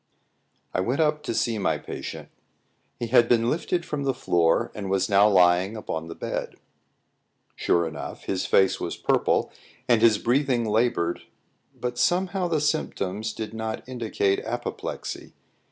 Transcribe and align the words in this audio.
I 0.73 0.79
went 0.79 0.99
up 0.99 1.21
to 1.21 1.33
see 1.35 1.59
my 1.59 1.77
patient. 1.77 2.29
He 2.99 3.05
had 3.05 3.29
been 3.29 3.51
lifted 3.51 3.85
from 3.85 4.01
the 4.01 4.15
floor, 4.15 4.71
and 4.73 4.89
was 4.89 5.09
now 5.11 5.29
lying 5.29 5.77
upon 5.77 6.07
the 6.07 6.15
bed. 6.15 6.55
Sure 7.55 7.87
enough, 7.87 8.23
his 8.23 8.47
face 8.47 8.79
was 8.79 8.97
purple 8.97 9.51
and 9.87 10.01
his 10.01 10.17
breathing 10.17 10.65
laboured, 10.65 11.19
but 11.79 11.99
somehow 11.99 12.47
the 12.47 12.59
symptoms 12.61 13.31
did 13.31 13.53
not 13.53 13.87
indicate 13.87 14.39
apoplexy. 14.39 15.33